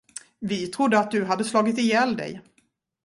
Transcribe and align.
Vi 0.39 0.67
trodde, 0.67 0.99
att 0.99 1.11
du 1.11 1.25
hade 1.25 1.43
slagit 1.43 1.77
ihjäl 1.77 2.17
dig. 2.17 2.41